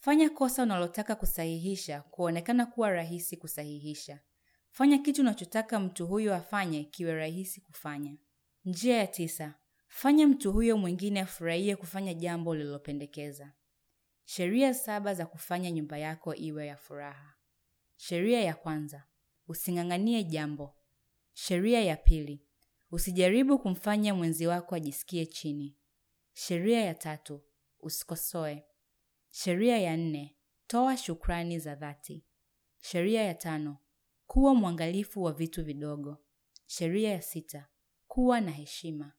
Fanya 0.03 0.29
kosa 0.29 0.63
unalotaka 0.63 1.15
kusahihisha 1.15 2.01
kuonekana 2.01 2.65
kuwa 2.65 2.89
rahisi 2.91 3.37
kusahihisha. 3.37 4.19
Fanya 4.71 4.97
kitu 4.97 5.21
unachotaka 5.21 5.79
mtu 5.79 6.07
huyo 6.07 6.35
afanye 6.35 6.83
kiwe 6.83 7.13
rahisi 7.15 7.61
kufanya. 7.61 8.17
Njia 8.65 8.97
ya 8.97 9.07
tisa, 9.07 9.53
fanya 9.87 10.27
mtu 10.27 10.53
huyo 10.53 10.77
mwingine 10.77 11.19
afurahie 11.19 11.75
kufanya 11.75 12.13
jambo 12.13 12.49
ulilopendekeza. 12.49 13.53
Sheria 14.25 14.73
saba 14.73 15.13
za 15.13 15.25
kufanya 15.25 15.71
nyumba 15.71 15.97
yako 15.97 16.35
iwe 16.35 16.67
ya 16.67 16.77
furaha. 16.77 17.33
Sheria 17.97 18.41
ya 18.41 18.53
kwanza, 18.53 19.03
using'ang'anie 19.47 20.23
jambo. 20.23 20.75
Sheria 21.33 21.81
ya 21.83 21.95
pili, 21.97 22.41
usijaribu 22.91 23.59
kumfanya 23.59 24.13
mwenzi 24.15 24.47
wako 24.47 24.75
ajisikie 24.75 25.25
chini. 25.25 25.75
Sheria 26.33 26.81
ya 26.85 26.93
tatu, 26.93 27.41
usikosoe. 27.79 28.63
Sheria 29.35 29.77
ya 29.79 29.97
nne, 29.97 30.35
toa 30.67 30.97
shukrani 30.97 31.59
za 31.59 31.75
dhati. 31.75 32.25
Sheria 32.81 33.23
ya 33.23 33.33
tano, 33.33 33.77
kuwa 34.27 34.55
mwangalifu 34.55 35.23
wa 35.23 35.33
vitu 35.33 35.63
vidogo. 35.63 36.17
Sheria 36.65 37.11
ya 37.11 37.21
sita, 37.21 37.67
kuwa 38.07 38.41
na 38.41 38.51
heshima. 38.51 39.11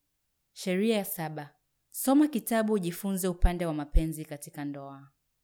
Sheria 0.52 0.96
ya 0.96 1.04
saba, 1.04 1.54
soma 1.90 2.28
kitabu 2.28 2.72
ujifunze 2.72 3.28
upande 3.28 3.66
wa 3.66 3.74
mapenzi 3.74 4.24
katika 4.24 4.64
ndoa. 4.64 5.10